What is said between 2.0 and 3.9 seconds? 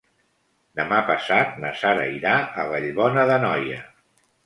irà a Vallbona d'Anoia.